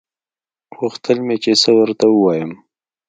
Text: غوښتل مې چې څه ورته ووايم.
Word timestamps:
غوښتل 0.77 1.17
مې 1.25 1.35
چې 1.43 1.51
څه 1.61 1.69
ورته 1.79 2.05
ووايم. 2.09 2.51